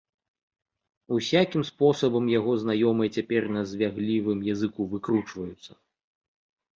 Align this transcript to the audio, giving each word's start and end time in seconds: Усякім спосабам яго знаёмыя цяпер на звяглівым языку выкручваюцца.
Усякім 1.17 1.65
спосабам 1.69 2.25
яго 2.39 2.51
знаёмыя 2.61 3.09
цяпер 3.19 3.43
на 3.57 3.61
звяглівым 3.73 4.39
языку 4.55 4.81
выкручваюцца. 4.95 5.71